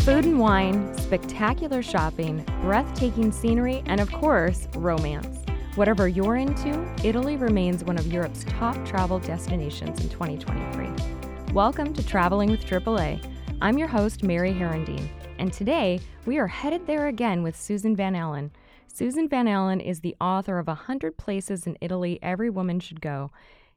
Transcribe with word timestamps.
Food 0.00 0.26
and 0.26 0.38
wine, 0.38 0.96
spectacular 0.98 1.82
shopping, 1.82 2.44
breathtaking 2.60 3.32
scenery, 3.32 3.82
and 3.86 4.00
of 4.00 4.12
course, 4.12 4.68
romance. 4.74 5.44
Whatever 5.76 6.08
you're 6.08 6.36
into, 6.36 6.86
Italy 7.02 7.36
remains 7.36 7.84
one 7.84 7.96
of 7.96 8.06
Europe's 8.12 8.44
top 8.44 8.76
travel 8.84 9.18
destinations 9.18 10.00
in 10.00 10.10
2023. 10.10 11.54
Welcome 11.54 11.94
to 11.94 12.06
Traveling 12.06 12.50
with 12.50 12.66
AAA. 12.66 13.24
I'm 13.62 13.78
your 13.78 13.88
host, 13.88 14.22
Mary 14.22 14.52
Herendeen, 14.52 15.08
and 15.38 15.52
today 15.52 16.00
we 16.26 16.38
are 16.38 16.48
headed 16.48 16.86
there 16.86 17.08
again 17.08 17.42
with 17.42 17.58
Susan 17.58 17.96
Van 17.96 18.14
Allen. 18.14 18.52
Susan 18.86 19.28
Van 19.28 19.48
Allen 19.48 19.80
is 19.80 20.00
the 20.00 20.16
author 20.20 20.58
of 20.58 20.66
100 20.66 21.16
Places 21.16 21.66
in 21.66 21.78
Italy 21.80 22.18
Every 22.22 22.50
Woman 22.50 22.78
Should 22.78 23.00
Go, 23.00 23.32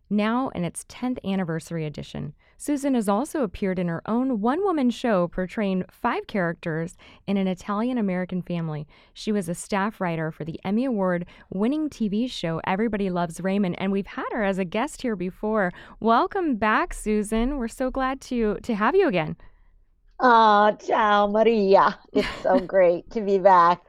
now 0.09 0.49
in 0.49 0.63
its 0.65 0.83
10th 0.85 1.17
anniversary 1.23 1.85
edition. 1.85 2.33
Susan 2.59 2.95
has 2.95 3.07
also 3.07 3.43
appeared 3.43 3.77
in 3.77 3.87
her 3.87 4.01
own 4.07 4.41
one 4.41 4.63
woman 4.63 4.89
show 4.89 5.27
portraying 5.27 5.85
five 5.91 6.25
characters 6.25 6.97
in 7.27 7.37
an 7.37 7.47
Italian 7.47 7.99
American 7.99 8.41
family. 8.41 8.87
She 9.13 9.31
was 9.31 9.47
a 9.47 9.53
staff 9.53 10.01
writer 10.01 10.31
for 10.31 10.43
the 10.43 10.59
Emmy 10.65 10.83
Award 10.85 11.27
winning 11.51 11.87
TV 11.87 12.29
show 12.29 12.59
Everybody 12.65 13.11
Loves 13.11 13.39
Raymond, 13.39 13.75
and 13.79 13.91
we've 13.91 14.07
had 14.07 14.25
her 14.31 14.43
as 14.43 14.57
a 14.57 14.65
guest 14.65 15.03
here 15.03 15.15
before. 15.15 15.71
Welcome 15.99 16.55
back, 16.55 16.95
Susan. 16.95 17.57
We're 17.57 17.67
so 17.67 17.91
glad 17.91 18.21
to, 18.21 18.57
to 18.63 18.73
have 18.73 18.95
you 18.95 19.07
again. 19.07 19.37
Oh, 20.19 20.75
ciao, 20.83 21.27
Maria. 21.27 21.99
It's 22.11 22.27
so 22.41 22.59
great 22.73 23.11
to 23.11 23.21
be 23.21 23.37
back. 23.37 23.81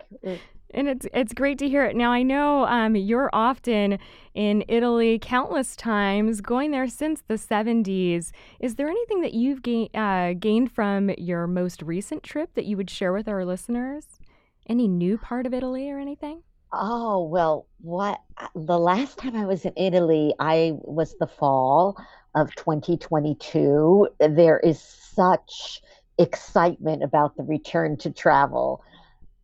And 0.72 0.88
it's 0.88 1.06
it's 1.14 1.32
great 1.32 1.58
to 1.58 1.68
hear 1.68 1.84
it. 1.84 1.96
Now 1.96 2.10
I 2.10 2.22
know 2.22 2.64
um, 2.66 2.95
you're 2.95 3.30
often 3.32 3.98
in 4.34 4.64
Italy, 4.68 5.18
countless 5.18 5.74
times, 5.74 6.40
going 6.40 6.70
there 6.70 6.86
since 6.88 7.22
the 7.26 7.34
70s. 7.34 8.32
Is 8.60 8.74
there 8.74 8.88
anything 8.88 9.23
that 9.23 9.34
you've 9.34 9.62
gain, 9.62 9.88
uh, 9.95 10.34
gained 10.38 10.70
from 10.70 11.10
your 11.16 11.46
most 11.46 11.82
recent 11.82 12.23
trip 12.23 12.54
that 12.54 12.66
you 12.66 12.76
would 12.76 12.90
share 12.90 13.12
with 13.12 13.28
our 13.28 13.45
listeners? 13.45 14.20
Any 14.68 14.87
new 14.87 15.16
part 15.16 15.46
of 15.46 15.54
Italy 15.54 15.90
or 15.90 15.98
anything? 15.98 16.43
Oh, 16.73 17.24
well, 17.24 17.66
what 17.80 18.21
the 18.54 18.78
last 18.78 19.16
time 19.18 19.34
I 19.34 19.46
was 19.46 19.65
in 19.65 19.73
Italy, 19.76 20.34
I 20.38 20.73
was 20.82 21.16
the 21.18 21.26
fall 21.26 21.96
of 22.34 22.54
2022. 22.56 24.09
There 24.21 24.60
is 24.60 24.78
such 24.78 25.80
excitement 26.18 27.02
about 27.02 27.37
the 27.37 27.43
return 27.45 27.96
to 27.98 28.10
travel. 28.10 28.82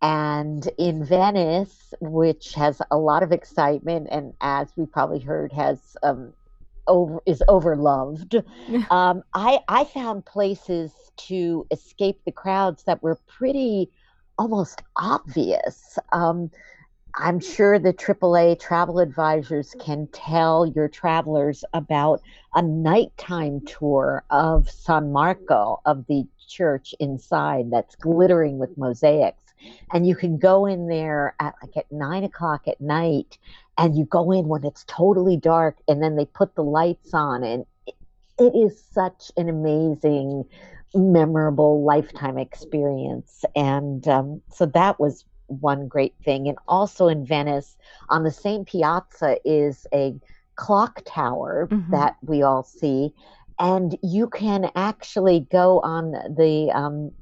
And 0.05 0.69
in 0.77 1.03
Venice, 1.03 1.95
which 1.99 2.53
has 2.53 2.83
a 2.91 2.99
lot 2.99 3.23
of 3.23 3.33
excitement, 3.33 4.09
and 4.11 4.35
as 4.43 4.69
we 4.77 4.85
probably 4.85 5.19
heard, 5.19 5.51
has 5.53 5.97
um, 6.03 6.35
over 6.87 7.23
is 7.25 7.43
overloved. 7.49 8.45
um, 8.91 9.23
I 9.33 9.61
I 9.67 9.85
found 9.85 10.27
places 10.27 10.93
to 11.29 11.67
escape 11.71 12.21
the 12.27 12.33
crowds 12.33 12.83
that 12.83 13.03
were 13.03 13.19
pretty 13.27 13.91
almost 14.37 14.83
obvious. 14.97 15.99
Um, 16.13 16.51
I'm 17.15 17.41
sure 17.41 17.79
the 17.79 17.95
AAA 17.95 18.61
travel 18.61 18.99
advisors 18.99 19.75
can 19.81 20.09
tell 20.09 20.67
your 20.67 20.89
travelers 20.89 21.65
about 21.73 22.21
a 22.55 22.61
nighttime 22.61 23.63
tour 23.63 24.23
of 24.29 24.69
San 24.69 25.13
Marco, 25.13 25.81
of 25.87 26.07
the 26.09 26.27
church 26.47 26.95
inside 27.01 27.71
that's 27.71 27.97
glittering 27.97 28.59
with 28.59 28.77
mosaics 28.77 29.44
and 29.93 30.07
you 30.07 30.15
can 30.15 30.39
go 30.39 30.67
in 30.67 30.89
there 30.89 31.35
at 31.41 31.55
like 31.63 31.77
at 31.77 31.91
nine 31.91 32.25
o'clock 32.25 32.67
at 32.69 32.81
night 32.81 33.39
and 33.79 33.97
you 33.97 34.05
go 34.05 34.31
in 34.33 34.47
when 34.49 34.65
it's 34.65 34.85
totally 34.87 35.37
dark 35.37 35.77
and 35.89 36.03
then 36.03 36.17
they 36.17 36.27
put 36.27 36.55
the 36.55 36.63
lights 36.63 37.13
on 37.13 37.43
and 37.43 37.67
it, 37.87 37.95
it 38.39 38.55
is 38.55 38.83
such 38.93 39.31
an 39.37 39.49
amazing 39.49 40.45
memorable 40.95 41.83
lifetime 41.85 42.39
experience. 42.39 43.45
And 43.57 44.07
um, 44.09 44.41
so 44.51 44.67
that 44.67 45.01
was 45.01 45.25
one 45.47 45.89
great 45.89 46.15
thing. 46.25 46.49
And 46.49 46.59
also 46.69 47.09
in 47.09 47.27
venice 47.27 47.77
on 48.09 48.23
the 48.23 48.31
same 48.31 48.65
piazza 48.65 49.39
is 49.45 49.87
a 49.93 50.15
clock 50.57 51.03
tower 51.05 51.69
mm-hmm. 51.71 51.91
that 51.91 52.17
we 52.23 52.43
all 52.43 52.63
see. 52.63 53.13
And 53.59 53.97
you 54.03 54.29
can 54.29 54.71
actually 54.75 55.47
go 55.51 55.81
on 55.81 56.13
the 56.13 56.71
um, 56.75 57.13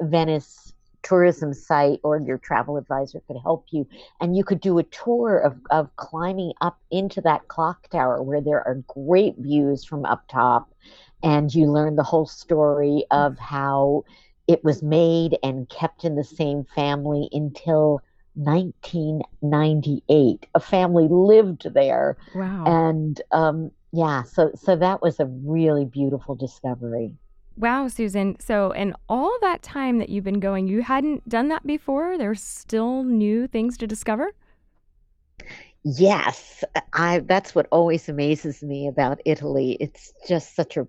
venice 0.00 0.65
tourism 1.06 1.54
site 1.54 2.00
or 2.02 2.18
your 2.18 2.38
travel 2.38 2.76
advisor 2.76 3.22
could 3.26 3.36
help 3.42 3.66
you. 3.70 3.86
And 4.20 4.36
you 4.36 4.44
could 4.44 4.60
do 4.60 4.78
a 4.78 4.84
tour 4.84 5.38
of, 5.38 5.56
of 5.70 5.96
climbing 5.96 6.52
up 6.60 6.78
into 6.90 7.20
that 7.22 7.48
clock 7.48 7.88
tower 7.88 8.22
where 8.22 8.40
there 8.40 8.64
are 8.66 8.82
great 8.86 9.34
views 9.38 9.84
from 9.84 10.04
up 10.04 10.28
top. 10.28 10.72
And 11.22 11.54
you 11.54 11.70
learn 11.70 11.96
the 11.96 12.02
whole 12.02 12.26
story 12.26 13.04
of 13.10 13.38
how 13.38 14.04
it 14.46 14.62
was 14.64 14.82
made 14.82 15.38
and 15.42 15.68
kept 15.68 16.04
in 16.04 16.16
the 16.16 16.24
same 16.24 16.64
family 16.74 17.28
until 17.32 18.00
1998 18.34 20.46
a 20.54 20.60
family 20.60 21.08
lived 21.08 21.72
there. 21.72 22.18
Wow. 22.34 22.64
And 22.66 23.18
um, 23.32 23.70
yeah 23.92 24.24
so 24.24 24.50
so 24.54 24.76
that 24.76 25.00
was 25.00 25.20
a 25.20 25.26
really 25.26 25.84
beautiful 25.84 26.34
discovery 26.34 27.14
Wow, 27.56 27.88
Susan. 27.88 28.38
So, 28.38 28.72
in 28.72 28.94
all 29.08 29.36
that 29.40 29.62
time 29.62 29.98
that 29.98 30.10
you've 30.10 30.24
been 30.24 30.40
going, 30.40 30.68
you 30.68 30.82
hadn't 30.82 31.26
done 31.28 31.48
that 31.48 31.66
before? 31.66 32.18
There's 32.18 32.42
still 32.42 33.02
new 33.02 33.46
things 33.46 33.78
to 33.78 33.86
discover? 33.86 34.32
Yes, 35.84 36.64
I 36.92 37.20
that's 37.20 37.54
what 37.54 37.68
always 37.70 38.08
amazes 38.08 38.62
me 38.62 38.88
about 38.88 39.20
Italy. 39.24 39.76
It's 39.80 40.12
just 40.26 40.54
such 40.56 40.76
a 40.76 40.86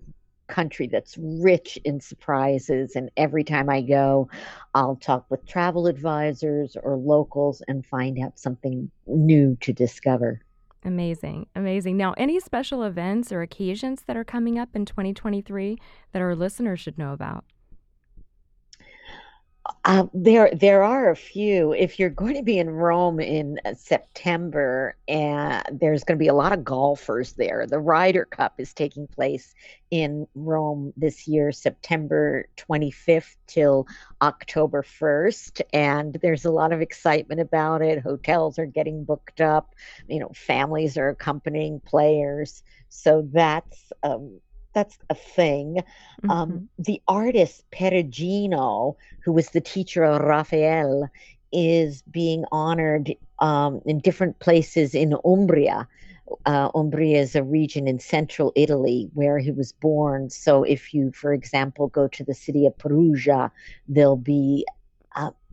country 0.48 0.88
that's 0.88 1.16
rich 1.18 1.78
in 1.84 2.00
surprises 2.00 2.96
and 2.96 3.10
every 3.16 3.44
time 3.44 3.68
I 3.70 3.82
go, 3.82 4.28
I'll 4.74 4.96
talk 4.96 5.26
with 5.30 5.46
travel 5.46 5.86
advisors 5.86 6.76
or 6.82 6.96
locals 6.96 7.62
and 7.68 7.86
find 7.86 8.18
out 8.18 8.38
something 8.38 8.90
new 9.06 9.56
to 9.60 9.72
discover. 9.72 10.40
Amazing. 10.84 11.46
Amazing. 11.54 11.96
Now, 11.96 12.14
any 12.16 12.38
special 12.40 12.84
events 12.84 13.32
or 13.32 13.42
occasions 13.42 14.02
that 14.06 14.16
are 14.16 14.24
coming 14.24 14.58
up 14.58 14.70
in 14.74 14.84
2023 14.84 15.78
that 16.12 16.22
our 16.22 16.34
listeners 16.34 16.80
should 16.80 16.98
know 16.98 17.12
about? 17.12 17.44
Uh, 19.84 20.06
there, 20.14 20.50
there 20.54 20.82
are 20.82 21.10
a 21.10 21.16
few. 21.16 21.72
If 21.72 21.98
you're 21.98 22.10
going 22.10 22.34
to 22.34 22.42
be 22.42 22.58
in 22.58 22.70
Rome 22.70 23.20
in 23.20 23.58
uh, 23.64 23.74
September, 23.74 24.96
and 25.08 25.62
there's 25.80 26.04
going 26.04 26.18
to 26.18 26.22
be 26.22 26.28
a 26.28 26.34
lot 26.34 26.52
of 26.52 26.64
golfers 26.64 27.34
there. 27.34 27.66
The 27.66 27.78
Ryder 27.78 28.24
Cup 28.24 28.54
is 28.58 28.72
taking 28.72 29.06
place 29.06 29.54
in 29.90 30.26
Rome 30.34 30.92
this 30.96 31.26
year, 31.28 31.52
September 31.52 32.48
25th 32.56 33.36
till 33.46 33.86
October 34.22 34.82
1st, 34.82 35.62
and 35.72 36.18
there's 36.22 36.44
a 36.44 36.50
lot 36.50 36.72
of 36.72 36.80
excitement 36.80 37.40
about 37.40 37.82
it. 37.82 38.00
Hotels 38.02 38.58
are 38.58 38.66
getting 38.66 39.04
booked 39.04 39.40
up. 39.40 39.74
You 40.08 40.20
know, 40.20 40.30
families 40.34 40.96
are 40.96 41.08
accompanying 41.08 41.80
players, 41.80 42.62
so 42.88 43.26
that's 43.32 43.92
um, 44.02 44.40
that's 44.78 44.98
a 45.10 45.14
thing. 45.14 45.78
Um, 45.78 45.84
mm-hmm. 46.22 46.30
Um, 46.30 46.68
the 46.78 47.02
artist 47.08 47.64
Perugino, 47.72 48.94
who 49.24 49.32
was 49.32 49.48
the 49.50 49.60
teacher 49.60 50.04
of 50.04 50.22
Raphael, 50.22 51.08
is 51.52 52.02
being 52.02 52.44
honored 52.52 53.14
um, 53.40 53.80
in 53.86 53.98
different 53.98 54.38
places 54.38 54.94
in 54.94 55.16
Umbria. 55.24 55.88
Uh, 56.44 56.70
Umbria 56.74 57.20
is 57.22 57.34
a 57.34 57.42
region 57.42 57.88
in 57.88 57.98
central 57.98 58.52
Italy 58.54 59.08
where 59.14 59.38
he 59.38 59.50
was 59.50 59.72
born. 59.72 60.30
So, 60.30 60.62
if 60.62 60.94
you, 60.94 61.10
for 61.10 61.32
example, 61.32 61.88
go 61.88 62.06
to 62.08 62.22
the 62.22 62.34
city 62.34 62.66
of 62.66 62.76
Perugia, 62.78 63.50
there'll 63.88 64.16
be 64.16 64.66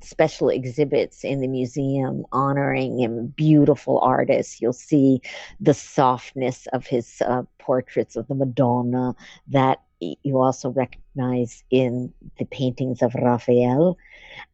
special 0.05 0.49
exhibits 0.49 1.23
in 1.23 1.41
the 1.41 1.47
museum 1.47 2.25
honoring 2.31 2.99
him, 2.99 3.27
beautiful 3.27 3.99
artists. 3.99 4.61
You'll 4.61 4.73
see 4.73 5.21
the 5.59 5.73
softness 5.73 6.67
of 6.73 6.85
his 6.85 7.21
uh, 7.25 7.43
portraits 7.57 8.15
of 8.15 8.27
the 8.27 8.35
Madonna 8.35 9.15
that 9.47 9.81
you 9.99 10.39
also 10.39 10.69
recognize 10.69 11.63
in 11.71 12.13
the 12.37 12.45
paintings 12.45 13.01
of 13.01 13.15
Raphael. 13.15 13.97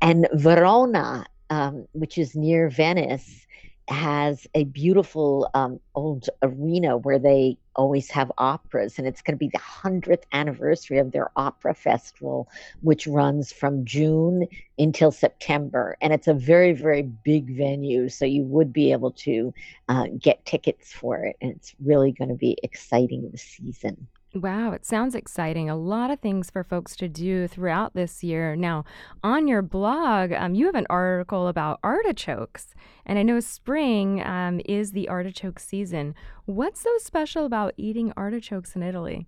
And 0.02 0.28
Verona, 0.34 1.26
um, 1.50 1.88
which 1.94 2.18
is 2.18 2.36
near 2.36 2.70
Venice, 2.70 3.46
has 3.88 4.48
a 4.54 4.64
beautiful 4.66 5.50
um, 5.54 5.80
old 5.96 6.30
arena 6.42 6.98
where 6.98 7.20
they 7.20 7.58
always 7.76 8.10
have 8.12 8.32
operas, 8.38 8.98
and 8.98 9.08
it's 9.08 9.22
going 9.22 9.36
to 9.36 9.40
be 9.40 9.50
the 9.50 9.60
100th 9.60 10.24
anniversary 10.32 10.98
of 10.98 11.12
their 11.12 11.32
opera 11.36 11.74
festival, 11.74 12.50
which 12.82 13.08
runs 13.08 13.52
from 13.52 13.86
June 13.86 14.48
until 14.78 15.12
September. 15.12 15.98
And 16.02 16.14
it's 16.14 16.28
a 16.28 16.34
very, 16.34 16.74
very 16.74 17.04
big 17.04 17.56
venue, 17.56 18.10
so 18.10 18.26
you 18.26 18.44
would 18.44 18.74
be 18.74 18.92
able 18.92 19.12
to 19.12 19.54
uh, 19.90 20.08
get 20.18 20.46
tickets 20.46 20.94
for 20.94 21.26
it, 21.26 21.36
and 21.42 21.52
it's 21.52 21.76
really 21.84 22.12
going 22.12 22.30
to 22.30 22.36
be 22.36 22.58
exciting 22.64 23.30
this 23.32 23.44
season. 23.44 24.08
Wow, 24.34 24.72
it 24.72 24.86
sounds 24.86 25.14
exciting. 25.14 25.70
A 25.70 25.76
lot 25.76 26.10
of 26.10 26.22
things 26.22 26.50
for 26.50 26.64
folks 26.64 26.96
to 26.96 27.10
do 27.10 27.50
throughout 27.50 27.94
this 27.94 28.24
year. 28.24 28.56
Now, 28.56 28.86
on 29.22 29.46
your 29.46 29.62
blog, 29.62 30.32
um, 30.32 30.56
you 30.56 30.68
have 30.68 30.76
an 30.76 30.88
article 30.90 31.50
about 31.50 31.82
artichokes, 31.84 32.74
and 33.06 33.20
I 33.20 33.24
know 33.24 33.42
spring 33.42 34.22
um, 34.24 34.62
is 34.64 34.94
the 34.94 35.10
artichoke 35.10 35.60
season. 35.60 36.16
What's 36.46 36.80
so 36.80 36.98
special 36.98 37.46
about 37.46 37.74
eating 37.76 38.14
artichokes 38.16 38.74
in 38.74 38.84
Italy? 38.84 39.28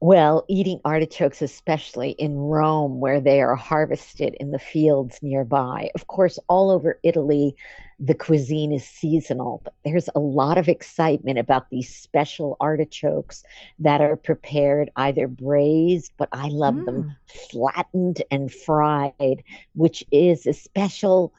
Well, 0.00 0.44
eating 0.48 0.80
artichokes, 0.84 1.42
especially 1.42 2.10
in 2.10 2.36
Rome, 2.36 3.00
where 3.00 3.20
they 3.20 3.40
are 3.40 3.54
harvested 3.56 4.34
in 4.40 4.50
the 4.50 4.58
fields 4.58 5.18
nearby. 5.22 5.90
Of 5.94 6.06
course, 6.06 6.38
all 6.48 6.70
over 6.70 6.98
Italy, 7.02 7.56
the 7.98 8.14
cuisine 8.14 8.72
is 8.72 8.86
seasonal, 8.86 9.60
but 9.64 9.74
there's 9.84 10.08
a 10.14 10.20
lot 10.20 10.58
of 10.58 10.68
excitement 10.68 11.38
about 11.38 11.70
these 11.70 11.94
special 11.94 12.56
artichokes 12.60 13.42
that 13.78 14.00
are 14.00 14.16
prepared 14.16 14.90
either 14.96 15.26
braised, 15.28 16.12
but 16.18 16.28
I 16.32 16.48
love 16.48 16.84
them 16.84 17.04
Mm. 17.04 17.16
flattened 17.26 18.22
and 18.30 18.52
fried, 18.52 19.42
which 19.74 20.04
is 20.10 20.46
a 20.46 20.52
special 20.52 21.32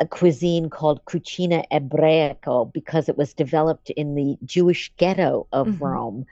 a 0.00 0.06
cuisine 0.06 0.68
called 0.68 1.04
cucina 1.06 1.64
ebraico 1.72 2.70
because 2.72 3.08
it 3.08 3.16
was 3.16 3.32
developed 3.34 3.90
in 3.90 4.14
the 4.14 4.36
Jewish 4.44 4.92
ghetto 4.98 5.46
of 5.52 5.80
hmm 5.80 5.80
Rome 5.80 6.26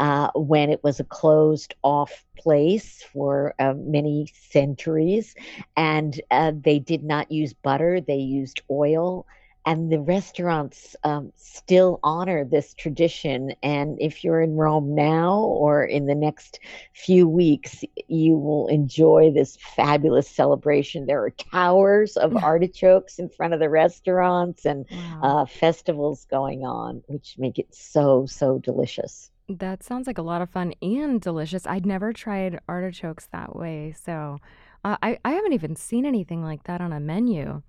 uh, 0.00 0.30
when 0.36 0.70
it 0.70 0.84
was 0.84 1.00
a 1.00 1.04
closed 1.04 1.74
off 1.84 2.24
place 2.38 3.04
for 3.12 3.54
uh, 3.60 3.74
many 3.76 4.28
centuries. 4.50 5.34
And 5.76 6.20
uh, 6.30 6.52
they 6.64 6.80
did 6.80 7.04
not 7.04 7.30
use 7.32 7.54
butter, 7.54 8.00
they 8.00 8.16
used 8.16 8.62
oil. 8.70 9.26
And 9.66 9.92
the 9.92 10.00
restaurants 10.00 10.96
um, 11.04 11.32
still 11.36 12.00
honor 12.02 12.44
this 12.44 12.74
tradition. 12.74 13.52
And 13.62 13.98
if 14.00 14.24
you're 14.24 14.40
in 14.42 14.56
Rome 14.56 14.94
now 14.94 15.38
or 15.40 15.84
in 15.84 16.06
the 16.06 16.14
next 16.16 16.60
few 16.94 17.28
weeks, 17.28 17.84
you 18.08 18.36
will 18.36 18.68
enjoy 18.68 19.32
this 19.32 19.56
fabulous 19.76 20.28
celebration. 20.28 21.06
There 21.06 21.22
are 21.24 21.30
towers 21.30 22.16
of 22.16 22.36
artichokes 22.42 23.18
in 23.18 23.28
front 23.28 23.54
of 23.54 23.60
the 23.60 23.70
restaurants 23.70 24.64
and 24.64 24.86
Wow. 24.90 25.20
uh, 25.22 25.46
festivals 25.46 26.24
going 26.30 26.64
on, 26.64 27.02
which 27.08 27.36
make 27.38 27.58
it 27.58 27.74
so, 27.74 28.26
so 28.26 28.58
delicious. 28.58 29.30
That 29.58 29.82
sounds 29.82 30.06
like 30.06 30.18
a 30.18 30.22
lot 30.22 30.42
of 30.42 30.50
fun 30.50 30.74
and 30.80 31.20
delicious. 31.20 31.66
I'd 31.66 31.84
never 31.84 32.12
tried 32.12 32.60
artichokes 32.68 33.26
that 33.32 33.56
way, 33.56 33.92
so 34.00 34.38
uh, 34.84 34.96
I 35.02 35.18
I 35.24 35.32
haven't 35.32 35.54
even 35.54 35.74
seen 35.74 36.06
anything 36.06 36.44
like 36.44 36.64
that 36.64 36.80
on 36.80 36.92
a 36.92 37.00
menu. 37.00 37.62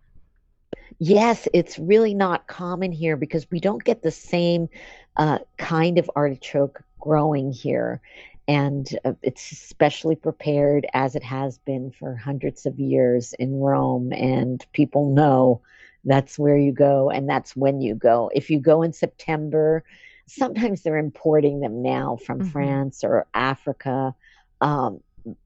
Yes, 0.99 1.47
it's 1.53 1.79
really 1.79 2.13
not 2.13 2.45
common 2.45 2.91
here 2.91 3.17
because 3.17 3.49
we 3.49 3.59
don't 3.59 3.83
get 3.83 4.03
the 4.03 4.11
same 4.11 4.69
uh, 5.17 5.39
kind 5.57 5.97
of 5.97 6.09
artichoke 6.15 6.83
growing 6.99 7.51
here. 7.51 7.99
And 8.47 8.87
uh, 9.03 9.13
it's 9.23 9.41
specially 9.41 10.15
prepared 10.15 10.85
as 10.93 11.15
it 11.15 11.23
has 11.23 11.57
been 11.57 11.91
for 11.91 12.15
hundreds 12.15 12.67
of 12.67 12.79
years 12.79 13.33
in 13.33 13.59
Rome. 13.59 14.13
And 14.13 14.63
people 14.73 15.13
know 15.13 15.61
that's 16.05 16.37
where 16.37 16.57
you 16.57 16.71
go 16.71 17.09
and 17.09 17.27
that's 17.27 17.55
when 17.55 17.81
you 17.81 17.95
go. 17.95 18.29
If 18.35 18.51
you 18.51 18.59
go 18.59 18.83
in 18.83 18.93
September, 18.93 19.83
sometimes 20.35 20.83
they're 20.83 20.97
importing 20.97 21.59
them 21.59 21.81
now 21.83 22.17
from 22.25 22.41
hmm 22.41 22.41
France 22.41 23.03
or 23.03 23.27
Africa. 23.33 24.15
Um, 24.61 25.01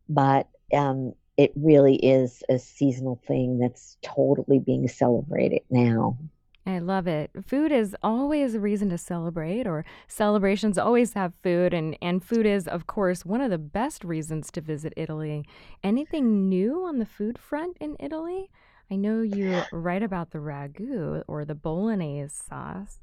but 0.10 0.48
um, 0.74 1.14
it 1.38 1.52
really 1.56 1.96
is 1.96 2.44
a 2.50 2.60
seasonal 2.60 3.22
thing 3.28 3.60
that's 3.60 3.98
totally 4.04 4.60
being 4.60 4.88
celebrated 4.88 5.62
now. 5.70 6.18
I 6.68 6.80
love 6.80 7.06
it. 7.08 7.30
Food 7.46 7.72
is 7.72 7.96
always 8.04 8.56
a 8.56 8.60
reason 8.60 8.90
to 8.90 8.98
celebrate, 8.98 9.68
or 9.68 9.86
celebrations 10.08 10.78
always 10.80 11.14
have 11.14 11.34
food, 11.44 11.74
and 11.76 11.96
and 12.02 12.24
food 12.24 12.46
is, 12.48 12.68
of 12.68 12.88
course, 12.88 13.24
one 13.26 13.42
of 13.42 13.52
the 13.52 13.58
best 13.60 14.04
reasons 14.04 14.50
to 14.52 14.62
visit 14.62 14.94
Italy. 14.98 15.46
Anything 15.84 16.50
new 16.50 16.84
on 16.86 16.98
the 17.00 17.06
food 17.06 17.38
front 17.38 17.78
in 17.80 17.96
Italy? 18.00 18.50
I 18.92 18.96
know 18.96 19.22
you 19.22 19.66
write 19.72 20.04
about 20.04 20.32
the 20.32 20.40
ragu 20.40 21.24
or 21.28 21.46
the 21.46 21.56
bolognese 21.56 22.34
sauce. 22.50 23.00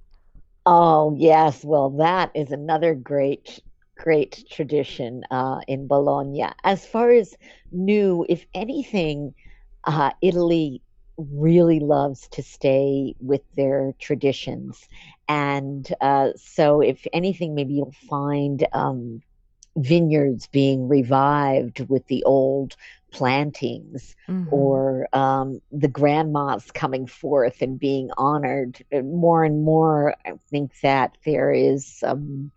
Oh, 0.67 1.15
yes. 1.19 1.65
Well, 1.65 1.91
that 1.99 2.31
is 2.35 2.53
another 2.53 2.95
great, 2.95 3.61
great 3.97 4.45
tradition 4.51 5.25
uh, 5.31 5.61
in 5.67 5.87
Bologna. 5.89 6.45
As 6.65 6.87
far 6.87 7.11
as 7.11 7.35
new, 7.73 8.25
if 8.29 8.47
anything, 8.55 9.35
uh, 9.85 10.11
Italy 10.23 10.83
really 11.19 11.81
loves 11.81 12.29
to 12.31 12.43
stay 12.43 13.15
with 13.21 13.43
their 13.57 13.93
traditions. 13.99 14.89
And 15.29 15.89
uh, 16.01 16.31
so, 16.37 16.81
if 16.81 17.07
anything, 17.13 17.55
maybe 17.55 17.75
you'll 17.75 17.93
find 18.09 18.67
um, 18.73 19.23
vineyards 19.77 20.47
being 20.49 20.89
revived 20.89 21.81
with 21.89 22.07
the 22.09 22.25
old 22.25 22.77
plantings 23.13 24.17
hmm 24.29 24.77
or 24.77 25.09
um, 25.15 25.61
the 25.73 25.89
grandmas 25.89 26.71
coming 26.73 27.07
forth 27.07 27.63
and 27.63 27.79
being 27.81 28.11
honored. 28.19 28.79
Uh, 28.93 29.03
More 29.03 29.45
and 29.45 29.65
more, 29.65 30.15
I 30.27 30.33
think 30.51 30.73
that 30.83 31.17
there 31.25 31.53
is 31.53 32.03
um, 32.05 32.53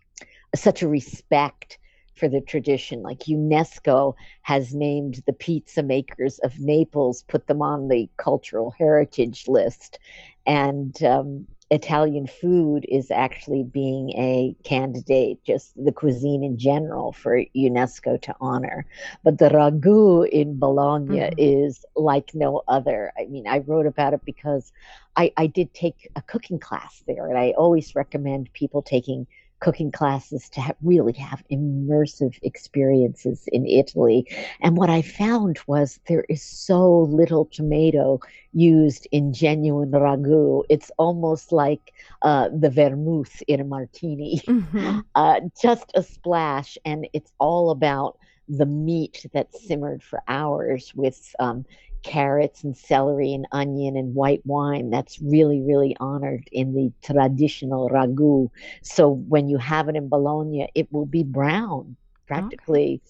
such 0.54 0.82
a 0.82 0.88
respect 0.88 1.78
for 2.14 2.28
the 2.28 2.40
tradition. 2.40 3.02
Like 3.02 3.20
UNESCO 3.28 4.14
has 4.42 4.74
named 4.74 5.22
the 5.26 5.32
pizza 5.32 5.82
makers 5.82 6.38
of 6.40 6.58
Naples, 6.60 7.22
put 7.22 7.46
them 7.46 7.62
on 7.62 7.88
the 7.88 8.10
cultural 8.16 8.72
heritage 8.78 9.48
list. 9.48 9.98
And 10.46 11.02
um, 11.02 11.46
Italian 11.70 12.26
food 12.26 12.86
is 12.88 13.10
actually 13.10 13.64
being 13.64 14.10
a 14.10 14.56
candidate, 14.64 15.42
just 15.44 15.72
the 15.82 15.92
cuisine 15.92 16.44
in 16.44 16.58
general, 16.58 17.12
for 17.12 17.42
UNESCO 17.56 18.20
to 18.22 18.34
honor. 18.40 18.86
But 19.24 19.38
the 19.38 19.48
ragu 19.50 20.28
in 20.28 20.58
Bologna 20.58 21.28
hmm 21.28 21.36
is 21.36 21.84
like 21.96 22.30
no 22.34 22.62
other. 22.68 23.12
I 23.18 23.26
mean, 23.26 23.46
I 23.48 23.58
wrote 23.58 23.86
about 23.86 24.14
it 24.14 24.22
because 24.24 24.72
I, 25.16 25.32
I 25.36 25.46
did 25.46 25.74
take 25.74 26.08
a 26.16 26.22
cooking 26.22 26.58
class 26.60 27.02
there, 27.06 27.26
and 27.26 27.38
I 27.38 27.50
always 27.52 27.94
recommend 27.96 28.52
people 28.52 28.82
taking 28.82 29.26
cooking 29.60 29.90
classes 29.90 30.48
to 30.50 30.60
ha- 30.60 30.72
really 30.82 31.12
have 31.14 31.42
immersive 31.50 32.38
experiences 32.42 33.48
in 33.52 33.66
Italy. 33.66 34.26
And 34.60 34.76
what 34.76 34.90
I 34.90 35.02
found 35.02 35.58
was 35.66 35.98
there 36.08 36.24
is 36.28 36.42
so 36.42 37.00
little 37.00 37.46
tomato 37.46 38.20
used 38.52 39.06
in 39.12 39.32
genuine 39.32 39.90
ragu. 39.90 40.62
It's 40.68 40.90
almost 40.98 41.52
like 41.52 41.92
uh, 42.22 42.48
the 42.56 42.70
vermouth 42.70 43.42
in 43.48 43.60
a 43.60 43.64
martini, 43.64 44.42
hmm 44.46 45.00
uh, 45.14 45.40
just 45.60 45.90
a 45.94 46.02
splash, 46.02 46.76
and 46.84 47.08
it's 47.12 47.32
all 47.38 47.70
about 47.70 48.18
the 48.48 48.66
meat 48.66 49.26
that 49.32 49.54
simmered 49.54 50.02
for 50.02 50.22
hours 50.28 50.92
with 50.94 51.34
um, 51.40 51.64
carrots 52.06 52.64
and 52.64 52.76
celery 52.76 53.34
and 53.34 53.46
onion 53.52 53.96
and 53.96 54.14
white 54.14 54.42
wine. 54.46 54.90
That's 54.90 55.20
really, 55.22 55.62
really 55.62 55.96
honored 56.00 56.48
in 56.52 56.74
the 56.74 56.92
traditional 57.02 57.90
ragu. 57.90 58.48
So 58.82 59.10
when 59.10 59.48
you 59.48 59.58
have 59.58 59.88
it 59.88 59.96
in 59.96 60.08
Bologna, 60.08 60.68
it 60.74 60.92
will 60.92 61.06
be 61.06 61.24
brown 61.24 61.96
Okay. 62.36 62.50
practically, 62.50 63.02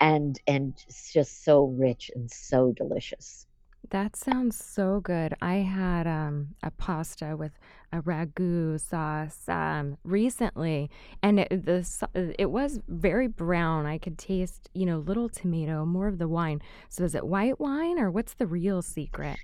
and 0.00 0.38
and 0.46 0.74
it's 0.88 1.12
just 1.12 1.44
so 1.44 1.64
rich 1.78 2.10
and 2.14 2.30
so 2.30 2.72
delicious. 2.72 3.45
That 3.90 4.16
sounds 4.16 4.56
so 4.56 5.00
good. 5.00 5.34
I 5.40 5.56
had 5.56 6.06
um, 6.06 6.54
a 6.62 6.70
pasta 6.72 7.36
with 7.36 7.52
a 7.92 8.00
ragu 8.02 8.80
sauce 8.80 9.48
um, 9.48 9.96
recently, 10.02 10.90
and 11.22 11.38
it, 11.40 11.64
the 11.66 11.84
sa- 11.84 12.08
it 12.14 12.50
was 12.50 12.80
very 12.88 13.28
brown. 13.28 13.86
I 13.86 13.98
could 13.98 14.18
taste, 14.18 14.68
you 14.74 14.86
know, 14.86 14.98
little 14.98 15.28
tomato, 15.28 15.84
more 15.84 16.08
of 16.08 16.18
the 16.18 16.28
wine. 16.28 16.60
So 16.88 17.04
is 17.04 17.14
it 17.14 17.24
white 17.26 17.60
wine 17.60 17.98
or 17.98 18.10
what's 18.10 18.34
the 18.34 18.46
real 18.46 18.82
secret? 18.82 19.38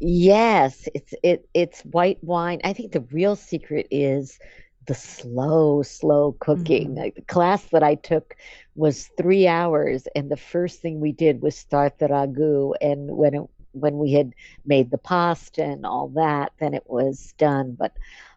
Yes, 0.00 0.88
it's 0.94 1.14
it 1.22 1.48
it's 1.54 1.80
white 1.82 2.22
wine. 2.22 2.60
I 2.64 2.72
think 2.74 2.92
the 2.92 3.00
real 3.12 3.34
secret 3.36 3.86
is 3.90 4.38
the 4.86 4.94
slow, 4.94 5.82
slow 5.82 6.36
cooking. 6.38 6.94
hmm 6.94 6.96
Like, 6.96 7.14
the 7.16 7.22
class 7.22 7.64
that 7.70 7.82
I 7.82 7.94
took 7.96 8.36
was 8.74 9.08
three 9.16 9.46
hours, 9.48 10.06
and 10.14 10.30
the 10.30 10.36
first 10.36 10.80
thing 10.80 11.00
we 11.00 11.12
did 11.12 11.42
was 11.42 11.56
start 11.56 11.98
the 11.98 12.06
ragu. 12.08 12.74
And 12.80 13.10
when 13.16 13.34
it 13.34 13.42
when 13.80 13.98
we 13.98 14.12
had 14.12 14.32
made 14.64 14.90
the 14.90 14.98
pasta 14.98 15.62
and 15.64 15.86
all 15.86 16.08
that, 16.16 16.52
then 16.60 16.74
it 16.74 16.84
was 16.86 17.34
done. 17.38 17.76
But 17.78 17.92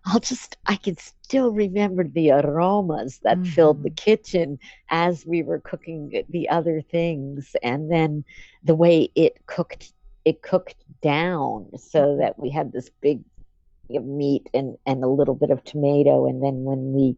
I'll 0.06 0.20
just 0.20 0.58
I 0.68 0.76
can 0.76 0.98
still 0.98 1.52
remember 1.52 2.04
the 2.04 2.32
aromas 2.32 3.20
that 3.24 3.46
filled 3.46 3.84
the 3.84 3.90
hmm 3.90 3.92
kitchen 3.92 4.60
as 4.90 5.26
we 5.26 5.44
were 5.44 5.60
cooking 5.60 6.24
the 6.30 6.50
other 6.50 6.82
things, 6.82 7.56
and 7.64 7.92
then 7.92 8.24
the 8.64 8.76
way 8.76 9.10
it 9.16 9.34
cooked 9.48 9.94
it 10.26 10.42
cooked 10.42 10.76
down 11.02 11.68
so 11.78 12.18
that 12.18 12.38
we 12.40 12.50
had 12.50 12.72
this 12.72 12.90
big 13.02 13.22
meat 13.90 14.50
and 14.54 14.78
and 14.86 15.04
a 15.04 15.08
little 15.08 15.36
bit 15.36 15.52
of 15.52 15.64
tomato. 15.64 16.26
And 16.28 16.44
then 16.44 16.64
when 16.64 16.94
we 16.94 17.18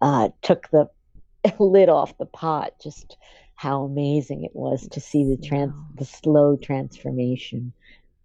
uh 0.00 0.28
took 0.42 0.68
the 0.70 0.88
lid 1.58 1.88
off 1.88 2.16
the 2.18 2.26
pot 2.26 2.72
just 2.82 3.16
how 3.60 3.84
amazing 3.84 4.44
it 4.44 4.54
was 4.54 4.88
to 4.88 5.00
see 5.00 5.24
the 5.24 5.36
trans 5.36 5.72
the 5.96 6.04
slow 6.04 6.56
transformation 6.56 7.72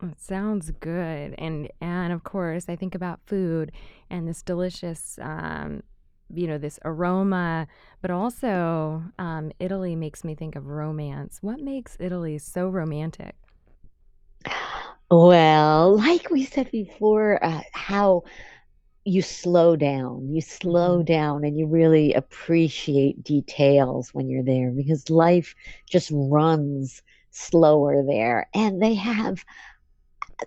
It 0.04 0.20
sounds 0.20 0.72
good. 0.72 1.36
And 1.38 1.70
and 1.82 2.14
of 2.14 2.24
course, 2.24 2.68
I 2.70 2.76
think 2.76 2.96
about 2.96 3.20
food 3.26 3.72
and 4.10 4.28
this 4.28 4.42
delicious 4.42 5.18
um 5.22 5.84
you 6.34 6.48
know, 6.48 6.58
this 6.58 6.80
aroma, 6.84 7.68
but 8.02 8.12
also 8.12 9.04
um 9.20 9.52
Italy 9.60 9.96
makes 9.96 10.24
me 10.24 10.36
think 10.36 10.56
of 10.56 10.68
romance. 10.68 11.40
What 11.42 11.60
makes 11.60 11.98
Italy 12.00 12.38
so 12.38 12.70
romantic? 12.70 13.36
well 15.12 15.98
like 15.98 16.30
we 16.30 16.46
said 16.46 16.70
before 16.72 17.44
uh, 17.44 17.62
how 17.74 18.24
you 19.06 19.22
slow 19.22 19.76
down. 19.78 20.30
You 20.32 20.42
slow 20.42 21.02
Mhm. 21.02 21.04
down 21.04 21.44
and 21.46 21.58
you 21.58 21.68
really 21.68 22.14
appreciate 22.14 23.24
details 23.24 24.14
when 24.14 24.30
you're 24.30 24.44
there 24.44 24.72
because 24.72 25.10
life 25.10 25.56
just 25.90 26.12
runs 26.14 27.02
slower 27.32 28.04
there. 28.06 28.50
And 28.56 28.82
they 28.82 28.96
have 28.96 29.46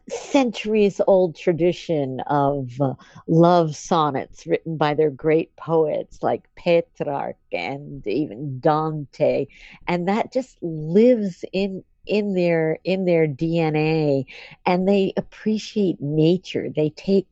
centuries 0.09 1.00
old 1.07 1.37
tradition 1.37 2.21
of 2.27 2.69
uh, 2.81 2.95
love 3.27 3.75
sonnets 3.77 4.47
written 4.47 4.77
by 4.77 4.95
their 4.95 5.11
great 5.11 5.55
poets 5.57 6.23
like 6.23 6.49
Petrarch 6.57 7.37
and 7.53 8.07
even 8.07 8.61
Dante 8.61 9.47
and 9.87 10.09
that 10.09 10.33
just 10.33 10.59
lives 10.62 11.45
in 11.53 11.83
in 12.07 12.35
their 12.35 12.79
in 12.85 13.05
their 13.05 13.27
DNA 13.27 14.25
and 14.67 14.88
they 14.88 15.12
appreciate 15.17 16.00
nature 16.00 16.69
they 16.75 16.91
take 16.91 17.27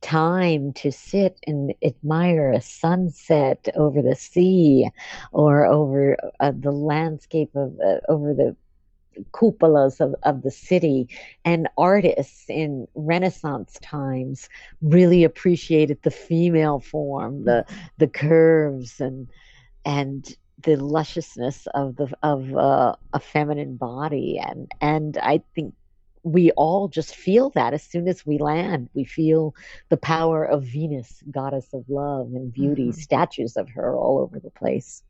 time 0.00 0.72
to 0.74 0.92
sit 0.92 1.38
and 1.46 1.74
admire 1.82 2.52
a 2.52 2.60
sunset 2.60 3.68
over 3.74 4.02
the 4.02 4.14
sea 4.14 4.88
or 5.32 5.66
over 5.66 6.16
uh, 6.40 6.52
the 6.58 6.72
landscape 6.72 7.50
of 7.54 7.78
uh, 7.80 7.98
over 8.08 8.34
the 8.34 8.56
cupolas 9.32 10.00
of, 10.00 10.14
of 10.22 10.42
the 10.42 10.50
city. 10.50 11.08
And 11.44 11.68
artists 11.76 12.44
in 12.48 12.86
renaissance 12.94 13.78
times 13.82 14.48
really 14.80 15.24
appreciated 15.24 15.98
the 16.02 16.10
female 16.10 16.80
form 16.80 17.44
the 17.44 17.64
the 17.98 18.08
curves 18.08 19.00
and 19.00 19.28
and 19.84 20.36
the 20.62 20.76
lusciousness 20.76 21.66
of 21.74 21.96
the 21.96 22.12
of 22.22 22.54
uh, 22.54 22.94
a 23.12 23.20
feminine 23.20 23.76
body. 23.76 24.38
And 24.38 24.70
and 24.80 25.18
i 25.18 25.40
think 25.54 25.74
we 26.22 26.50
all 26.52 26.88
just 26.88 27.14
feel 27.14 27.50
that 27.50 27.72
as 27.74 27.82
soon 27.82 28.08
as 28.08 28.26
we 28.26 28.38
land 28.38 28.88
we 28.94 29.04
feel 29.04 29.54
the 29.88 29.96
power 29.96 30.44
of 30.44 30.64
venus 30.64 31.22
goddess 31.30 31.68
of 31.72 31.84
love 31.88 32.28
and 32.34 32.52
beauty 32.52 32.88
Mhm. 32.88 32.94
statues 32.94 33.56
of 33.56 33.68
her 33.70 33.94
all 33.96 34.18
over 34.18 34.38
the 34.40 34.50
place 34.50 35.02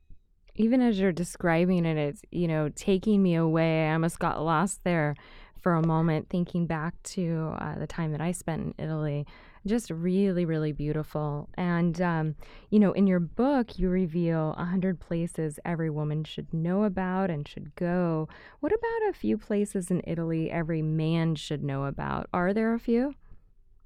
Even 0.54 0.80
as 0.80 0.98
you're 0.98 1.12
describing 1.12 1.84
it, 1.84 1.96
it's, 1.96 2.22
you 2.32 2.48
know, 2.48 2.68
taking 2.74 3.22
me 3.22 3.36
away. 3.36 3.86
I 3.88 3.92
almost 3.92 4.18
got 4.18 4.42
lost 4.42 4.82
there 4.84 5.14
for 5.60 5.74
a 5.74 5.86
moment, 5.86 6.28
thinking 6.28 6.66
back 6.66 6.94
to 7.14 7.54
uh, 7.60 7.78
the 7.78 7.86
time 7.86 8.10
that 8.12 8.20
I 8.20 8.32
spent 8.32 8.62
in 8.62 8.74
Italy. 8.84 9.24
Just 9.66 9.90
really, 9.90 10.44
really 10.44 10.72
beautiful. 10.72 11.48
And, 11.54 12.00
um, 12.00 12.34
you 12.70 12.78
know, 12.78 12.92
in 12.92 13.06
your 13.06 13.20
book, 13.20 13.78
you 13.78 13.88
reveal 13.90 14.54
a 14.54 14.62
100 14.62 15.00
places 15.00 15.58
every 15.64 15.90
woman 15.90 16.24
should 16.24 16.52
know 16.52 16.84
about 16.84 17.30
and 17.30 17.46
should 17.46 17.74
go. 17.74 18.28
What 18.60 18.72
about 18.72 19.10
a 19.10 19.12
few 19.12 19.36
places 19.38 19.90
in 19.90 20.02
Italy 20.06 20.50
every 20.50 20.82
man 20.82 21.34
should 21.34 21.62
know 21.62 21.84
about? 21.84 22.28
Are 22.32 22.52
there 22.54 22.74
a 22.74 22.80
few? 22.80 23.14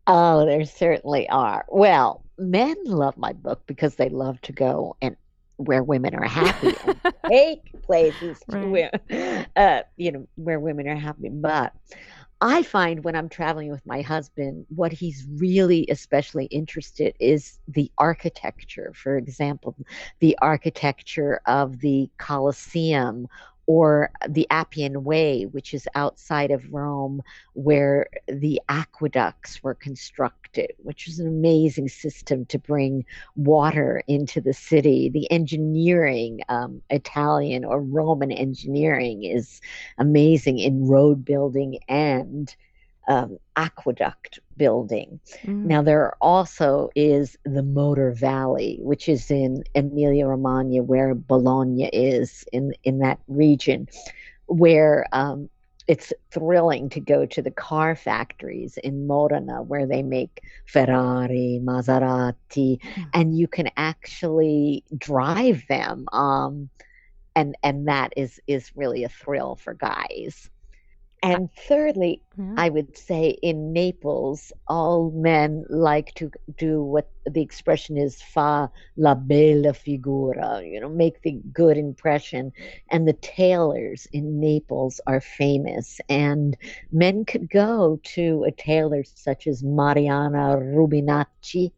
Oh, 0.07 0.45
there 0.45 0.64
certainly 0.64 1.29
are. 1.29 1.64
Well, 1.69 2.25
men 2.38 2.76
love 2.85 3.17
my 3.17 3.33
book 3.33 3.62
because 3.67 3.95
they 3.97 4.09
love 4.09 4.41
to 4.43 4.52
go 4.52 4.97
and 5.00 5.17
where 5.57 5.83
women 5.85 6.14
are 6.14 6.25
happy 6.26 6.76
and 6.83 7.00
take 7.31 7.71
places 7.83 8.45
to 8.50 8.59
Right. 8.59 8.67
where, 8.67 8.91
uh, 9.57 9.83
you 9.97 10.11
know, 10.12 10.26
where 10.35 10.59
women 10.59 10.88
are 10.88 10.97
happy. 10.97 11.29
But 11.29 11.73
I 12.45 12.65
find 12.65 13.05
when 13.05 13.15
I'm 13.15 13.29
traveling 13.29 13.71
with 13.71 13.87
my 13.87 14.03
husband, 14.03 14.67
what 14.69 14.91
he's 14.91 15.25
really 15.37 15.87
especially 15.89 16.47
interested 16.47 17.15
is 17.21 17.61
the 17.69 17.89
architecture. 17.99 18.93
For 18.97 19.17
example, 19.17 19.77
the 20.19 20.37
architecture 20.43 21.41
of 21.47 21.79
the 21.79 22.11
Colosseum 22.19 23.29
or 23.73 24.11
the 24.29 24.47
Appian 24.50 25.02
Way, 25.02 25.45
which 25.45 25.73
is 25.73 25.88
outside 25.95 26.50
of 26.50 26.71
Rome, 26.71 27.23
where 27.55 28.07
the 28.29 28.61
aqueducts 28.69 29.62
were 29.62 29.73
constructed, 29.73 30.75
which 30.76 31.07
was 31.07 31.19
an 31.19 31.26
amazing 31.26 31.88
system 31.88 32.45
to 32.47 32.59
bring 32.59 33.07
water 33.35 34.02
into 34.07 34.43
the 34.43 34.52
city. 34.52 35.09
The 35.09 35.31
engineering, 35.31 36.43
um, 36.50 36.83
Italian 36.91 37.64
or 37.64 37.81
Roman 37.81 38.31
engineering, 38.31 39.25
is 39.25 39.62
amazing 39.97 40.59
in 40.59 40.87
road 40.87 41.25
building 41.25 41.79
and 41.88 42.55
um, 43.09 43.38
aqueduct 43.57 44.38
building. 44.62 45.19
Mm. 45.42 45.64
Now, 45.64 45.83
there 45.83 46.14
also 46.21 46.90
is 46.95 47.37
the 47.45 47.64
Motor 47.64 48.12
Valley, 48.12 48.78
which 48.81 49.09
is 49.09 49.28
in 49.28 49.64
Emilia 49.75 50.26
Romagna, 50.28 50.85
where 50.85 51.16
Bologna 51.16 51.88
is 51.88 52.45
in, 52.52 52.73
in 52.85 53.00
that 53.00 53.19
region, 53.26 53.88
where 54.47 55.04
um, 55.12 55.49
it's 55.88 56.12
thrilling 56.31 56.88
to 56.90 57.00
go 57.00 57.26
to 57.26 57.42
the 57.42 57.50
car 57.50 57.97
factories 57.97 58.78
in 58.85 59.09
Modena, 59.09 59.62
where 59.62 59.85
they 59.85 60.04
make 60.04 60.45
Ferrari, 60.66 61.61
Maserati, 61.61 62.78
and 63.12 63.37
you 63.37 63.49
can 63.49 63.69
actually 63.76 64.85
drive 64.97 65.64
them. 65.69 66.07
Um, 66.12 66.71
and 67.35 67.57
and 67.64 67.88
that 67.88 68.12
is 68.16 68.40
is 68.47 68.71
really 68.76 69.02
a 69.02 69.09
thrill 69.09 69.57
for 69.57 69.75
guys. 69.75 70.50
And 71.23 71.50
thirdly, 71.52 72.23
Yeah. 72.37 72.57
I 72.57 72.69
would 72.71 72.97
say 72.97 73.38
in 73.43 73.73
Naples, 73.73 74.52
all 74.69 75.11
men 75.11 75.64
like 75.69 76.14
to 76.14 76.31
do 76.57 76.83
what 76.83 77.11
the 77.26 77.41
expression 77.43 77.97
is 77.97 78.21
fa 78.23 78.71
la 78.97 79.14
bella 79.14 79.73
figura, 79.73 80.62
you 80.64 80.81
know, 80.81 80.88
make 80.88 81.23
the 81.23 81.41
good 81.52 81.76
impression. 81.79 82.52
And 82.91 83.07
the 83.09 83.14
tailors 83.14 84.07
in 84.12 84.41
Naples 84.41 85.00
are 85.07 85.21
famous. 85.21 86.00
And 86.09 86.57
men 86.93 87.25
could 87.25 87.49
go 87.50 88.00
to 88.14 88.45
a 88.47 88.52
tailor 88.52 89.05
such 89.05 89.47
as 89.47 89.62
Mariano 89.62 90.57
Rubinacci 90.59 91.73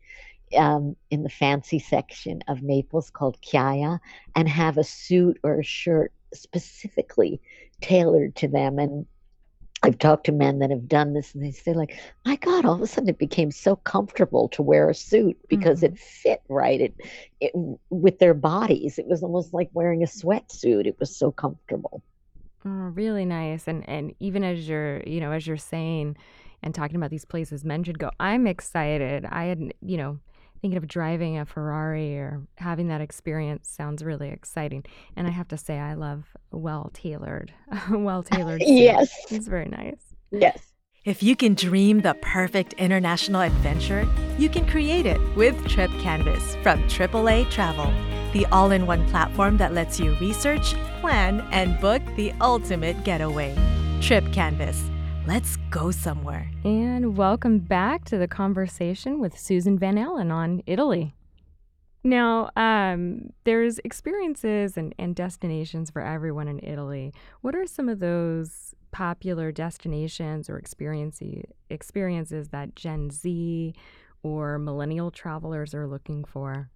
um, 0.56 0.96
in 1.10 1.22
the 1.22 1.28
fancy 1.30 1.78
section 1.78 2.40
of 2.48 2.62
Naples 2.62 3.10
called 3.10 3.38
Chiaia 3.40 4.00
and 4.34 4.48
have 4.48 4.76
a 4.78 4.84
suit 4.84 5.38
or 5.42 5.60
a 5.60 5.64
shirt 5.64 6.12
specifically 6.32 7.40
tailored 7.80 8.36
to 8.36 8.48
them. 8.48 8.78
And 8.78 9.06
I've 9.84 9.98
talked 9.98 10.26
to 10.26 10.32
men 10.32 10.60
that 10.60 10.70
have 10.70 10.88
done 10.88 11.12
this 11.12 11.34
and 11.34 11.44
they 11.44 11.52
say 11.52 11.74
like, 11.74 11.98
my 12.24 12.36
God, 12.36 12.64
all 12.64 12.74
of 12.74 12.82
a 12.82 12.86
sudden 12.86 13.08
it 13.10 13.18
became 13.18 13.50
so 13.50 13.76
comfortable 13.76 14.48
to 14.50 14.62
wear 14.62 14.88
a 14.90 14.94
suit 14.94 15.38
because 15.48 15.80
Mhm. 15.80 15.84
it 15.84 15.98
fit 15.98 16.42
right. 16.48 16.80
It, 16.80 16.96
it 17.40 17.52
with 17.90 18.18
their 18.18 18.34
bodies. 18.34 18.98
It 18.98 19.06
was 19.06 19.22
almost 19.22 19.52
like 19.54 19.70
wearing 19.74 20.02
a 20.02 20.06
sweatsuit. 20.06 20.86
It 20.86 20.98
was 20.98 21.16
so 21.16 21.30
comfortable. 21.32 22.02
Oh, 22.64 22.70
really 22.94 23.24
nice. 23.24 23.68
And 23.68 23.88
and 23.88 24.14
even 24.20 24.42
as 24.44 24.68
you're, 24.68 25.02
you 25.06 25.20
know, 25.20 25.32
as 25.32 25.46
you're 25.46 25.56
saying 25.56 26.16
and 26.62 26.74
talking 26.74 26.96
about 26.96 27.10
these 27.10 27.24
places 27.26 27.64
men 27.64 27.84
should 27.84 27.98
go, 27.98 28.10
I'm 28.18 28.46
excited. 28.46 29.26
I 29.26 29.44
had, 29.44 29.74
you 29.82 29.98
know, 29.98 30.18
thinking 30.64 30.78
of 30.78 30.88
driving 30.88 31.36
a 31.36 31.44
Ferrari 31.44 32.16
or 32.16 32.40
having 32.56 32.88
that 32.88 33.02
experience 33.02 33.68
sounds 33.68 34.02
really 34.02 34.30
exciting. 34.30 34.82
And 35.14 35.26
I 35.26 35.30
have 35.30 35.46
to 35.48 35.58
say 35.58 35.78
I 35.78 35.92
love 35.92 36.24
well-tailored, 36.52 37.52
well-tailored. 37.90 38.62
Yes. 38.66 39.14
It's 39.30 39.46
very 39.46 39.68
nice. 39.68 40.00
Yes. 40.30 40.72
If 41.04 41.22
you 41.22 41.36
can 41.36 41.52
dream 41.52 42.00
the 42.00 42.14
perfect 42.22 42.72
international 42.74 43.42
adventure, 43.42 44.08
you 44.38 44.48
can 44.48 44.66
create 44.66 45.04
it 45.04 45.20
with 45.36 45.54
Trip 45.68 45.90
Canvas 46.00 46.56
from 46.62 46.82
AAA 46.84 47.50
Travel, 47.50 47.92
the 48.32 48.46
all 48.46 48.70
in 48.70 48.86
one 48.86 49.06
platform 49.10 49.58
that 49.58 49.74
lets 49.74 50.00
you 50.00 50.14
research, 50.14 50.72
plan, 51.02 51.46
and 51.52 51.78
book 51.78 52.00
the 52.16 52.32
ultimate 52.40 53.04
getaway. 53.04 53.54
Trip 54.00 54.24
Canvas. 54.32 54.82
Let's 55.26 55.56
go 55.70 55.90
somewhere. 55.90 56.50
And 56.64 57.16
welcome 57.16 57.58
back 57.58 58.04
to 58.06 58.18
the 58.18 58.28
conversation 58.28 59.20
with 59.20 59.38
Susan 59.38 59.78
Van 59.78 59.96
Allen 59.96 60.30
on 60.30 60.62
Italy. 60.66 61.14
Now, 62.02 62.50
um, 62.56 63.30
there's 63.44 63.78
experiences 63.84 64.76
and, 64.76 64.94
and 64.98 65.16
destinations 65.16 65.88
for 65.88 66.02
everyone 66.02 66.46
in 66.46 66.60
Italy. 66.62 67.14
What 67.40 67.54
are 67.54 67.64
some 67.64 67.88
of 67.88 68.00
those 68.00 68.74
popular 68.92 69.50
destinations 69.50 70.50
or 70.50 70.58
experiences 70.58 71.44
experiences 71.70 72.50
that 72.50 72.76
Gen 72.76 73.08
Z 73.10 73.74
or 74.22 74.58
millennial 74.58 75.10
travelers 75.10 75.72
are 75.72 75.86
looking 75.86 76.24
for? 76.24 76.68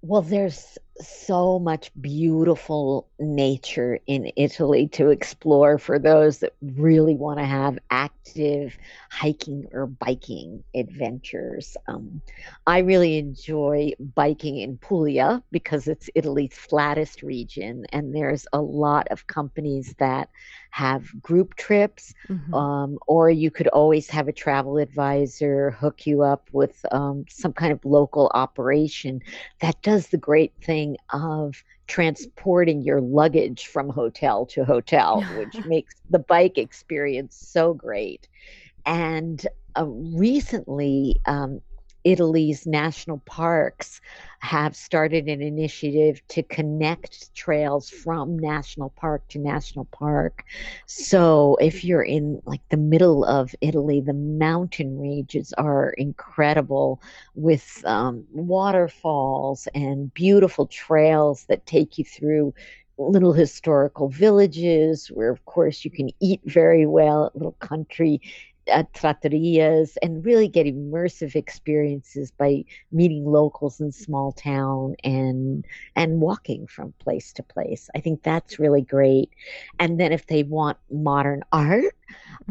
Well, 0.00 0.22
there's 0.22 0.78
so 1.00 1.58
much 1.58 1.90
beautiful 2.00 3.08
nature 3.18 3.98
in 4.06 4.30
Italy 4.36 4.88
to 4.88 5.10
explore 5.10 5.78
for 5.78 5.98
those 5.98 6.38
that 6.38 6.54
really 6.62 7.14
want 7.14 7.38
to 7.38 7.44
have 7.44 7.78
active 7.90 8.76
hiking 9.10 9.66
or 9.72 9.86
biking 9.86 10.62
adventures. 10.74 11.76
Um, 11.86 12.20
I 12.66 12.78
really 12.78 13.18
enjoy 13.18 13.92
biking 14.14 14.58
in 14.58 14.78
Puglia 14.78 15.42
because 15.50 15.88
it's 15.88 16.10
Italy's 16.14 16.54
flattest 16.54 17.22
region, 17.22 17.86
and 17.90 18.14
there's 18.14 18.46
a 18.52 18.60
lot 18.60 19.08
of 19.10 19.26
companies 19.26 19.94
that 19.98 20.28
have 20.76 21.20
group 21.22 21.56
trips 21.56 22.14
Mhm. 22.28 22.66
um, 22.68 22.98
or 23.06 23.30
you 23.30 23.50
could 23.50 23.68
always 23.68 24.10
have 24.10 24.28
a 24.28 24.32
travel 24.32 24.78
advisor 24.78 25.70
hook 25.72 26.06
you 26.06 26.22
up 26.22 26.48
with 26.52 26.84
um, 26.92 27.24
some 27.28 27.52
kind 27.52 27.72
of 27.72 27.84
local 27.84 28.30
operation 28.34 29.20
that 29.60 29.82
does 29.82 30.08
the 30.08 30.18
great 30.18 30.52
thing 30.64 30.96
of 31.12 31.64
transporting 31.88 32.82
your 32.82 33.00
luggage 33.00 33.66
from 33.66 33.88
hotel 33.90 34.46
to 34.46 34.64
hotel, 34.64 35.26
which 35.28 35.60
makes 35.64 35.94
the 36.10 36.18
bike 36.18 36.58
experience 36.58 37.36
so 37.36 37.74
great. 37.74 38.28
And 38.86 39.46
uh, 39.78 39.86
recently, 39.86 41.20
um, 41.26 41.60
Italy's 42.06 42.68
national 42.68 43.18
parks 43.26 44.00
have 44.38 44.76
started 44.76 45.26
an 45.26 45.42
initiative 45.42 46.22
to 46.28 46.42
connect 46.44 47.34
trails 47.34 47.90
from 47.90 48.38
national 48.38 48.90
park 48.90 49.26
to 49.28 49.40
national 49.40 49.86
park. 49.86 50.44
So 50.86 51.56
if 51.60 51.84
you're 51.84 52.04
in 52.04 52.40
like 52.44 52.60
the 52.68 52.76
middle 52.76 53.24
of 53.24 53.56
Italy, 53.60 54.00
the 54.00 54.12
mountain 54.12 55.00
ranges 55.00 55.52
are 55.58 55.90
incredible 55.98 57.02
with 57.34 57.82
um, 57.84 58.24
waterfalls 58.32 59.66
and 59.74 60.14
beautiful 60.14 60.66
trails 60.66 61.44
that 61.48 61.66
take 61.66 61.98
you 61.98 62.04
through 62.04 62.54
little 62.98 63.32
historical 63.32 64.08
villages 64.08 65.08
where 65.08 65.30
of 65.30 65.44
course 65.44 65.84
you 65.84 65.90
can 65.90 66.08
eat 66.20 66.40
very 66.44 66.86
well 66.86 67.26
at 67.26 67.36
little 67.36 67.56
country 67.60 68.20
uh, 68.70 68.84
trattorias 68.94 69.96
and 70.02 70.24
really 70.24 70.48
get 70.48 70.66
immersive 70.66 71.36
experiences 71.36 72.30
by 72.30 72.64
meeting 72.92 73.24
locals 73.24 73.80
in 73.80 73.92
small 73.92 74.32
town 74.32 74.94
and 75.04 75.64
and 75.94 76.20
walking 76.20 76.66
from 76.66 76.92
place 76.98 77.32
to 77.34 77.42
place. 77.42 77.88
I 77.94 78.00
think 78.00 78.22
that's 78.22 78.58
really 78.58 78.82
great. 78.82 79.30
And 79.78 80.00
then 80.00 80.12
if 80.12 80.26
they 80.26 80.42
want 80.42 80.78
modern 80.90 81.42
art, 81.52 81.94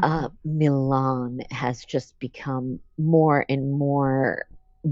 uh, 0.01 0.27
mm-hmm. 0.27 0.57
Milan 0.57 1.41
has 1.51 1.85
just 1.85 2.17
become 2.19 2.79
more 2.97 3.45
and 3.49 3.71
more 3.71 4.45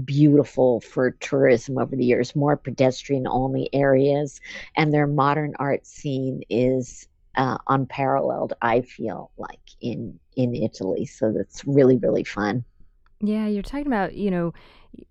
beautiful 0.04 0.80
for 0.80 1.12
tourism 1.12 1.78
over 1.78 1.94
the 1.94 2.04
years, 2.04 2.34
more 2.34 2.56
pedestrian 2.56 3.26
only 3.26 3.68
areas, 3.72 4.40
and 4.76 4.92
their 4.92 5.06
modern 5.06 5.54
art 5.58 5.86
scene 5.86 6.42
is 6.50 7.06
uh, 7.36 7.58
unparalleled. 7.68 8.54
I 8.60 8.80
feel 8.82 9.30
like 9.36 9.60
in 9.80 10.18
in 10.36 10.54
Italy, 10.54 11.06
so 11.06 11.32
that's 11.32 11.64
really 11.64 11.96
really 11.96 12.24
fun. 12.24 12.64
Yeah, 13.20 13.46
you're 13.46 13.62
talking 13.62 13.86
about 13.86 14.14
you 14.14 14.30
know 14.30 14.52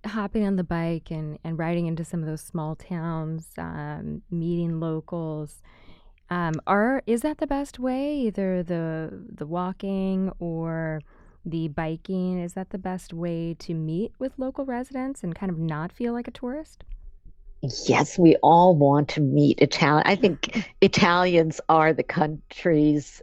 hopping 0.05 0.45
on 0.45 0.55
the 0.55 0.63
bike 0.63 1.11
and 1.11 1.39
and 1.43 1.57
riding 1.57 1.87
into 1.87 2.05
some 2.05 2.21
of 2.21 2.25
those 2.25 2.41
small 2.41 2.75
towns, 2.75 3.47
um, 3.57 4.21
meeting 4.29 4.79
locals. 4.79 5.61
Um, 6.29 6.53
are 6.67 7.03
is 7.05 7.21
that 7.21 7.37
the 7.37 7.47
best 7.47 7.79
way? 7.79 8.15
Either 8.15 8.63
the 8.63 9.25
the 9.35 9.45
walking 9.45 10.31
or 10.39 11.01
the 11.45 11.67
biking 11.67 12.39
is 12.39 12.53
that 12.53 12.69
the 12.69 12.77
best 12.77 13.13
way 13.13 13.55
to 13.59 13.73
meet 13.73 14.13
with 14.17 14.31
local 14.37 14.65
residents 14.65 15.23
and 15.23 15.35
kind 15.35 15.51
of 15.51 15.57
not 15.57 15.91
feel 15.91 16.13
like 16.13 16.27
a 16.27 16.31
tourist? 16.31 16.83
Yes, 17.87 18.19
we 18.19 18.35
all 18.43 18.75
want 18.75 19.09
to 19.09 19.21
meet 19.21 19.59
Italian. 19.59 20.03
I 20.05 20.15
think 20.15 20.69
Italians 20.81 21.61
are 21.69 21.93
the 21.93 22.03
country's 22.03 23.21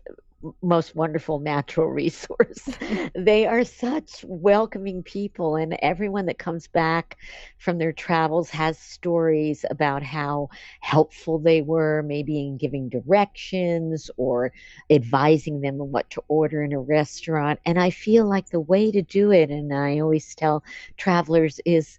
most 0.62 0.96
wonderful 0.96 1.38
natural 1.38 1.88
resource. 1.88 2.68
they 3.14 3.46
are 3.46 3.64
such 3.64 4.24
welcoming 4.26 5.02
people, 5.02 5.56
and 5.56 5.76
everyone 5.82 6.26
that 6.26 6.38
comes 6.38 6.66
back 6.68 7.18
from 7.58 7.78
their 7.78 7.92
travels 7.92 8.50
has 8.50 8.78
stories 8.78 9.64
about 9.70 10.02
how 10.02 10.48
helpful 10.80 11.38
they 11.38 11.62
were, 11.62 12.02
maybe 12.02 12.40
in 12.40 12.56
giving 12.56 12.88
directions 12.88 14.10
or 14.16 14.52
advising 14.88 15.60
them 15.60 15.80
on 15.80 15.90
what 15.90 16.08
to 16.10 16.22
order 16.28 16.62
in 16.62 16.72
a 16.72 16.80
restaurant. 16.80 17.60
And 17.66 17.78
I 17.78 17.90
feel 17.90 18.26
like 18.26 18.50
the 18.50 18.60
way 18.60 18.90
to 18.90 19.02
do 19.02 19.30
it, 19.32 19.50
and 19.50 19.72
I 19.74 20.00
always 20.00 20.34
tell 20.34 20.64
travelers, 20.96 21.60
is 21.64 21.98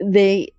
they 0.00 0.52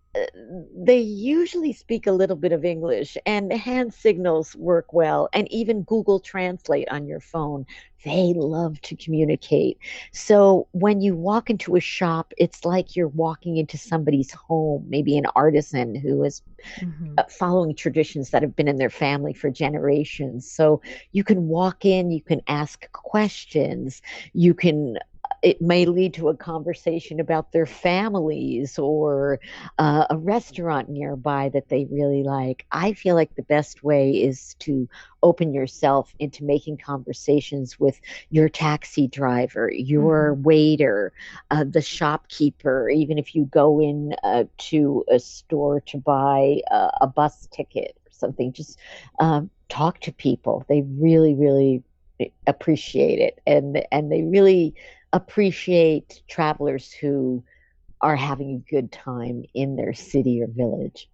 they 0.75 0.99
usually 0.99 1.73
speak 1.73 2.05
a 2.05 2.11
little 2.11 2.35
bit 2.35 2.51
of 2.51 2.63
English 2.63 3.17
and 3.25 3.51
hand 3.51 3.93
signals 3.93 4.55
work 4.55 4.93
well 4.93 5.27
and 5.33 5.51
even 5.51 5.83
Google 5.83 6.19
Translate 6.19 6.87
on 6.89 7.07
your 7.07 7.19
phone. 7.19 7.65
They 8.05 8.33
love 8.35 8.79
to 8.81 8.95
communicate. 8.95 9.79
So 10.11 10.67
when 10.71 11.01
you 11.01 11.15
walk 11.15 11.49
into 11.49 11.75
a 11.75 11.79
shop, 11.79 12.33
it's 12.37 12.63
like 12.63 12.95
you're 12.95 13.07
walking 13.07 13.57
into 13.57 13.77
somebody's 13.77 14.31
home, 14.31 14.85
maybe 14.87 15.17
an 15.17 15.25
artisan 15.35 15.95
who 15.95 16.23
is 16.23 16.41
mm-hmm. 16.77 17.13
Uh, 17.17 17.23
following 17.29 17.75
traditions 17.75 18.29
that 18.29 18.41
have 18.41 18.55
been 18.55 18.67
in 18.67 18.77
their 18.77 18.89
family 18.89 19.33
for 19.33 19.49
generations. 19.49 20.49
So 20.49 20.81
you 21.11 21.23
can 21.23 21.47
walk 21.47 21.85
in, 21.85 22.11
you 22.11 22.21
can 22.21 22.41
ask 22.47 22.91
questions, 22.91 24.01
you 24.33 24.53
can 24.53 24.97
it 25.43 25.61
may 25.61 25.85
lead 25.85 26.13
to 26.13 26.29
a 26.29 26.37
conversation 26.37 27.19
about 27.19 27.51
their 27.51 27.65
families 27.65 28.79
or 28.79 29.41
uh, 29.77 30.05
a 30.09 30.17
restaurant 30.17 30.87
nearby 30.87 31.49
that 31.49 31.67
they 31.67 31.85
really 31.91 32.23
like. 32.23 32.65
I 32.71 32.93
feel 32.93 33.15
like 33.15 33.35
the 33.35 33.43
best 33.43 33.83
way 33.83 34.11
is 34.11 34.55
to 34.59 34.87
open 35.21 35.53
yourself 35.53 36.15
into 36.17 36.45
making 36.45 36.77
conversations 36.77 37.77
with 37.77 37.99
your 38.29 38.47
taxi 38.47 39.09
driver, 39.09 39.69
your 39.69 40.33
mm-hmm. 40.33 40.43
waiter, 40.43 41.11
uh, 41.51 41.65
the 41.65 41.81
shopkeeper, 41.81 42.89
even 42.89 43.17
if 43.17 43.35
you 43.35 43.43
go 43.43 43.81
in 43.81 44.15
uh, 44.23 44.45
to 44.57 45.03
a 45.11 45.19
store 45.19 45.81
to 45.81 45.97
buy 45.97 46.61
a 47.01 47.07
bus 47.07 47.47
ticket 47.51 47.97
or 48.05 48.11
something, 48.11 48.53
just 48.53 48.79
um, 49.19 49.49
talk 49.67 49.99
to 49.99 50.13
people. 50.13 50.65
They 50.69 50.83
really, 50.83 51.35
really 51.35 51.83
appreciate 52.47 53.19
it 53.19 53.41
and 53.45 53.83
and 53.91 54.11
they 54.11 54.21
really 54.21 54.75
appreciate 55.13 56.21
travelers 56.27 56.91
who 56.91 57.43
are 58.01 58.15
having 58.15 58.55
a 58.55 58.69
good 58.69 58.91
time 58.91 59.43
in 59.53 59.75
their 59.77 59.93
city 59.93 60.41
or 60.41 60.47
village. 60.47 61.09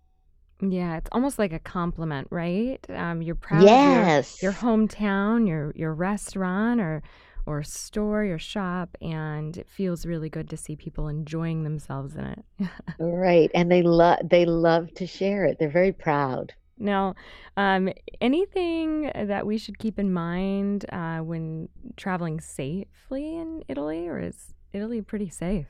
Yeah, 0.61 0.97
it's 0.97 1.09
almost 1.11 1.39
like 1.39 1.53
a 1.53 1.59
compliment, 1.59 2.27
right? 2.31 2.83
Um, 2.89 3.21
you're 3.21 3.35
proud 3.35 3.63
yes. 3.63 4.35
of 4.35 4.41
your, 4.41 4.51
your 4.51 4.59
hometown, 4.59 5.47
your 5.47 5.71
your 5.75 5.93
restaurant 5.93 6.81
or 6.81 7.01
or 7.45 7.63
store, 7.63 8.23
your 8.23 8.39
shop, 8.39 8.97
and 9.01 9.57
it 9.57 9.69
feels 9.69 10.05
really 10.05 10.29
good 10.29 10.49
to 10.49 10.57
see 10.57 10.75
people 10.75 11.07
enjoying 11.07 11.63
themselves 11.63 12.15
in 12.15 12.25
it. 12.25 12.45
right, 12.99 13.49
and 13.55 13.71
they 13.71 13.81
love 13.81 14.19
they 14.23 14.45
love 14.45 14.93
to 14.95 15.07
share 15.07 15.45
it. 15.45 15.57
They're 15.59 15.69
very 15.69 15.93
proud. 15.93 16.53
Now, 16.79 17.15
um, 17.57 17.89
anything 18.21 19.11
that 19.13 19.45
we 19.45 19.57
should 19.57 19.77
keep 19.77 19.99
in 19.99 20.13
mind 20.13 20.85
uh, 20.91 21.19
when 21.19 21.69
traveling 21.97 22.39
safely 22.39 23.35
in 23.35 23.63
Italy, 23.67 24.07
or 24.07 24.19
is 24.19 24.53
Italy 24.71 25.01
pretty 25.01 25.29
safe? 25.29 25.67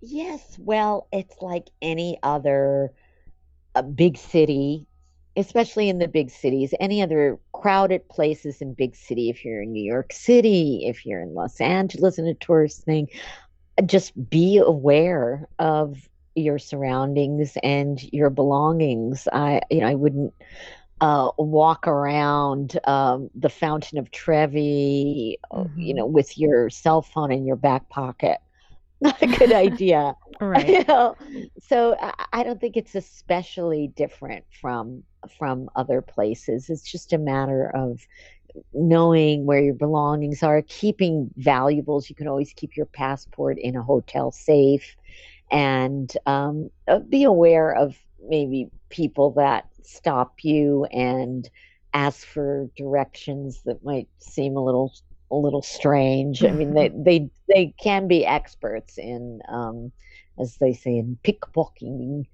Yes, 0.00 0.56
well, 0.60 1.08
it's 1.12 1.34
like 1.40 1.68
any 1.82 2.18
other 2.22 2.92
uh, 3.74 3.82
big 3.82 4.16
city, 4.16 4.86
especially 5.36 5.88
in 5.88 5.98
the 5.98 6.08
big 6.08 6.30
cities, 6.30 6.72
any 6.78 7.02
other 7.02 7.38
crowded 7.52 8.08
places 8.08 8.60
in 8.60 8.74
big 8.74 8.94
city. 8.94 9.28
If 9.28 9.44
you're 9.44 9.62
in 9.62 9.72
New 9.72 9.82
York 9.82 10.12
City, 10.12 10.82
if 10.84 11.04
you're 11.04 11.20
in 11.20 11.34
Los 11.34 11.60
Angeles 11.60 12.18
and 12.18 12.28
a 12.28 12.34
tourist 12.34 12.84
thing, 12.84 13.08
just 13.86 14.12
be 14.30 14.58
aware 14.58 15.48
of 15.58 16.08
your 16.36 16.58
surroundings 16.58 17.56
and 17.62 18.02
your 18.12 18.30
belongings. 18.30 19.26
I, 19.32 19.60
you 19.70 19.80
know, 19.80 19.88
I 19.88 19.94
wouldn't 19.94 20.34
uh, 21.00 21.30
walk 21.38 21.86
around 21.86 22.78
um, 22.84 23.30
the 23.34 23.48
Fountain 23.48 23.98
of 23.98 24.10
Trevi, 24.10 25.38
mm-hmm. 25.52 25.80
you 25.80 25.94
know, 25.94 26.06
with 26.06 26.38
your 26.38 26.70
cell 26.70 27.02
phone 27.02 27.32
in 27.32 27.44
your 27.44 27.56
back 27.56 27.88
pocket. 27.88 28.38
Not 29.00 29.20
a 29.20 29.26
good 29.26 29.52
idea. 29.54 30.14
right. 30.40 30.68
You 30.68 30.84
know? 30.84 31.16
So 31.60 31.96
I 32.32 32.42
don't 32.42 32.60
think 32.60 32.76
it's 32.76 32.94
especially 32.94 33.88
different 33.88 34.44
from 34.60 35.02
from 35.38 35.68
other 35.74 36.00
places. 36.00 36.70
It's 36.70 36.90
just 36.90 37.12
a 37.12 37.18
matter 37.18 37.70
of 37.74 38.06
knowing 38.72 39.44
where 39.44 39.60
your 39.60 39.74
belongings 39.74 40.42
are, 40.42 40.62
keeping 40.62 41.30
valuables. 41.36 42.08
You 42.08 42.16
can 42.16 42.28
always 42.28 42.54
keep 42.54 42.76
your 42.76 42.86
passport 42.86 43.58
in 43.58 43.76
a 43.76 43.82
hotel 43.82 44.30
safe 44.30 44.96
and 45.50 46.12
um, 46.26 46.70
uh, 46.88 46.98
be 46.98 47.24
aware 47.24 47.74
of 47.74 47.96
maybe 48.28 48.68
people 48.88 49.32
that 49.32 49.68
stop 49.82 50.42
you 50.42 50.84
and 50.86 51.48
ask 51.94 52.26
for 52.26 52.68
directions 52.76 53.62
that 53.64 53.84
might 53.84 54.08
seem 54.18 54.56
a 54.56 54.64
little 54.64 54.92
a 55.30 55.36
little 55.36 55.62
strange. 55.62 56.44
I 56.44 56.50
mean, 56.50 56.74
they 56.74 56.88
they 56.94 57.30
they 57.48 57.74
can 57.82 58.08
be 58.08 58.26
experts 58.26 58.98
in, 58.98 59.40
um, 59.48 59.92
as 60.38 60.56
they 60.56 60.72
say, 60.72 60.98
in 60.98 61.18
pickpocketing, 61.24 62.26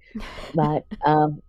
but 0.53 0.85
um, 1.05 1.41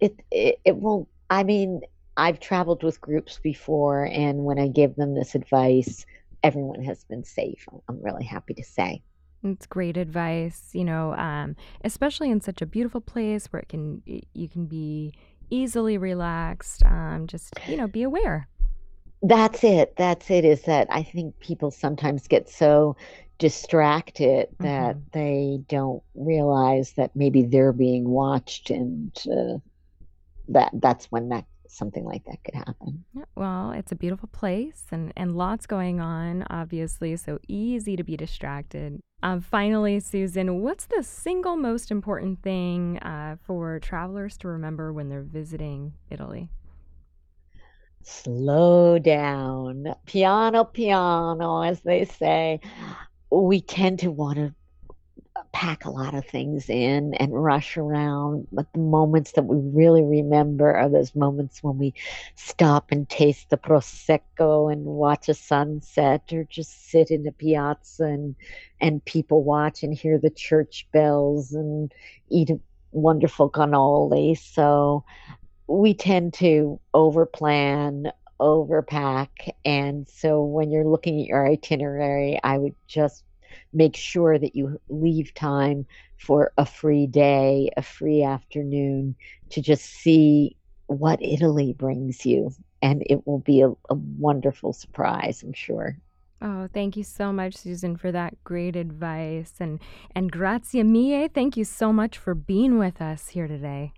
it, 0.00 0.18
it 0.30 0.60
it 0.64 0.76
won't. 0.76 1.08
I 1.28 1.44
mean, 1.44 1.82
I've 2.16 2.40
traveled 2.40 2.82
with 2.82 3.00
groups 3.00 3.38
before, 3.42 4.04
and 4.04 4.44
when 4.44 4.58
I 4.58 4.68
give 4.68 4.96
them 4.96 5.14
this 5.14 5.34
advice, 5.34 6.04
everyone 6.42 6.82
has 6.82 7.04
been 7.04 7.24
safe. 7.24 7.66
I'm 7.88 8.02
really 8.02 8.24
happy 8.24 8.54
to 8.54 8.64
say. 8.64 9.02
It's 9.42 9.66
great 9.66 9.96
advice, 9.96 10.70
you 10.72 10.84
know, 10.84 11.14
um, 11.14 11.56
especially 11.82 12.30
in 12.30 12.40
such 12.40 12.60
a 12.60 12.66
beautiful 12.66 13.00
place 13.00 13.46
where 13.46 13.60
it 13.60 13.68
can 13.68 14.02
you 14.06 14.48
can 14.48 14.66
be 14.66 15.14
easily 15.48 15.96
relaxed. 15.98 16.84
Um, 16.84 17.26
just 17.26 17.54
you 17.66 17.76
know, 17.76 17.88
be 17.88 18.02
aware. 18.02 18.48
That's 19.22 19.64
it. 19.64 19.96
That's 19.96 20.30
it. 20.30 20.44
Is 20.44 20.62
that 20.62 20.88
I 20.90 21.02
think 21.02 21.38
people 21.40 21.70
sometimes 21.70 22.26
get 22.28 22.48
so 22.48 22.96
distracted 23.38 24.48
that 24.60 24.96
mm-hmm. 24.96 25.08
they 25.12 25.60
don't 25.68 26.02
realize 26.14 26.92
that 26.92 27.16
maybe 27.16 27.42
they're 27.42 27.72
being 27.72 28.08
watched, 28.08 28.70
and 28.70 29.10
uh, 29.26 29.58
that 30.48 30.70
that's 30.74 31.06
when 31.06 31.30
that 31.30 31.46
something 31.70 32.04
like 32.04 32.24
that 32.24 32.42
could 32.44 32.54
happen. 32.54 33.04
Well, 33.34 33.72
it's 33.72 33.92
a 33.92 33.96
beautiful 33.96 34.28
place 34.32 34.84
and, 34.90 35.12
and 35.16 35.36
lots 35.36 35.66
going 35.66 36.00
on, 36.00 36.44
obviously, 36.50 37.16
so 37.16 37.38
easy 37.48 37.96
to 37.96 38.04
be 38.04 38.16
distracted. 38.16 39.00
Um, 39.22 39.40
finally, 39.40 40.00
Susan, 40.00 40.62
what's 40.62 40.86
the 40.86 41.02
single 41.02 41.56
most 41.56 41.90
important 41.90 42.42
thing 42.42 42.98
uh, 42.98 43.36
for 43.42 43.78
travelers 43.80 44.36
to 44.38 44.48
remember 44.48 44.92
when 44.92 45.08
they're 45.08 45.22
visiting 45.22 45.92
Italy? 46.10 46.48
Slow 48.02 48.98
down, 48.98 49.94
piano, 50.06 50.64
piano, 50.64 51.60
as 51.62 51.82
they 51.82 52.06
say. 52.06 52.60
We 53.30 53.60
tend 53.60 53.98
to 54.00 54.10
want 54.10 54.38
to 54.38 54.54
pack 55.52 55.84
a 55.84 55.90
lot 55.90 56.14
of 56.14 56.24
things 56.26 56.68
in 56.68 57.14
and 57.14 57.32
rush 57.32 57.76
around. 57.76 58.46
But 58.52 58.72
the 58.72 58.78
moments 58.80 59.32
that 59.32 59.44
we 59.44 59.56
really 59.56 60.02
remember 60.02 60.74
are 60.74 60.88
those 60.88 61.14
moments 61.14 61.62
when 61.62 61.78
we 61.78 61.94
stop 62.36 62.90
and 62.90 63.08
taste 63.08 63.50
the 63.50 63.56
prosecco 63.56 64.72
and 64.72 64.84
watch 64.84 65.28
a 65.28 65.34
sunset, 65.34 66.32
or 66.32 66.44
just 66.44 66.90
sit 66.90 67.10
in 67.10 67.24
the 67.24 67.32
piazza 67.32 68.04
and 68.04 68.36
and 68.80 69.04
people 69.04 69.42
watch 69.42 69.82
and 69.82 69.94
hear 69.94 70.18
the 70.18 70.30
church 70.30 70.86
bells 70.92 71.52
and 71.52 71.92
eat 72.28 72.50
a 72.50 72.60
wonderful 72.92 73.50
cannoli. 73.50 74.38
So 74.38 75.04
we 75.66 75.94
tend 75.94 76.34
to 76.34 76.80
overplan, 76.94 78.10
overpack, 78.40 79.50
and 79.64 80.08
so 80.08 80.42
when 80.42 80.70
you're 80.70 80.84
looking 80.84 81.20
at 81.20 81.26
your 81.26 81.46
itinerary, 81.46 82.40
I 82.42 82.58
would 82.58 82.74
just 82.86 83.24
make 83.72 83.96
sure 83.96 84.38
that 84.38 84.54
you 84.54 84.80
leave 84.88 85.34
time 85.34 85.86
for 86.16 86.52
a 86.58 86.66
free 86.66 87.06
day, 87.06 87.70
a 87.76 87.82
free 87.82 88.22
afternoon 88.22 89.14
to 89.50 89.60
just 89.60 89.84
see 89.84 90.56
what 90.86 91.22
Italy 91.22 91.72
brings 91.72 92.26
you. 92.26 92.52
And 92.82 93.02
it 93.06 93.26
will 93.26 93.38
be 93.38 93.60
a, 93.60 93.70
a 93.88 93.94
wonderful 93.94 94.72
surprise, 94.72 95.42
I'm 95.42 95.52
sure. 95.52 95.96
Oh, 96.42 96.68
thank 96.72 96.96
you 96.96 97.04
so 97.04 97.32
much, 97.32 97.54
Susan, 97.54 97.96
for 97.96 98.10
that 98.12 98.42
great 98.44 98.74
advice. 98.74 99.54
And 99.60 99.78
and 100.14 100.32
grazie 100.32 100.82
mille. 100.82 101.28
Thank 101.28 101.56
you 101.56 101.64
so 101.64 101.92
much 101.92 102.16
for 102.16 102.34
being 102.34 102.78
with 102.78 103.02
us 103.02 103.28
here 103.28 103.46
today. 103.46 103.92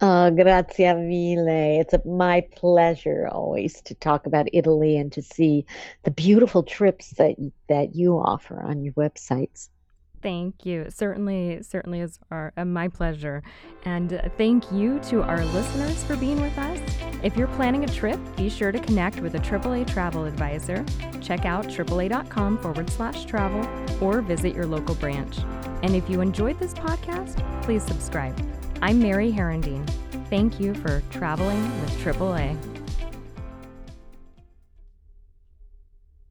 Oh, 0.00 0.30
grazie 0.30 0.92
mille. 0.92 1.80
It's 1.80 1.94
a, 1.94 2.02
my 2.06 2.46
pleasure 2.56 3.28
always 3.30 3.80
to 3.82 3.94
talk 3.94 4.26
about 4.26 4.48
Italy 4.52 4.96
and 4.96 5.12
to 5.12 5.22
see 5.22 5.66
the 6.02 6.10
beautiful 6.10 6.62
trips 6.62 7.10
that 7.10 7.36
that 7.68 7.94
you 7.94 8.18
offer 8.18 8.60
on 8.60 8.82
your 8.82 8.92
websites. 8.94 9.68
Thank 10.24 10.64
you. 10.64 10.86
Certainly, 10.88 11.62
certainly 11.64 12.00
is 12.00 12.18
our, 12.30 12.50
uh, 12.56 12.64
my 12.64 12.88
pleasure. 12.88 13.42
And 13.84 14.14
uh, 14.14 14.30
thank 14.38 14.72
you 14.72 14.98
to 15.10 15.22
our 15.22 15.44
listeners 15.44 16.02
for 16.02 16.16
being 16.16 16.40
with 16.40 16.56
us. 16.56 16.80
If 17.22 17.36
you're 17.36 17.46
planning 17.48 17.84
a 17.84 17.88
trip, 17.88 18.18
be 18.34 18.48
sure 18.48 18.72
to 18.72 18.78
connect 18.78 19.20
with 19.20 19.34
a 19.34 19.38
AAA 19.38 19.86
travel 19.86 20.24
advisor. 20.24 20.82
Check 21.20 21.44
out 21.44 21.66
AAA.com 21.66 22.56
forward 22.56 22.88
slash 22.88 23.26
travel 23.26 23.68
or 24.00 24.22
visit 24.22 24.54
your 24.54 24.64
local 24.64 24.94
branch. 24.94 25.36
And 25.82 25.94
if 25.94 26.08
you 26.08 26.22
enjoyed 26.22 26.58
this 26.58 26.72
podcast, 26.72 27.36
please 27.62 27.82
subscribe. 27.82 28.34
I'm 28.82 29.00
Mary 29.00 29.32
Herendeen. 29.32 29.88
Thank 30.28 30.60
you 30.60 30.74
for 30.74 31.02
traveling 31.10 31.62
with 31.80 31.90
AAA. 31.98 32.73